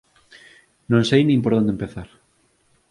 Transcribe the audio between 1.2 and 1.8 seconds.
nin por onde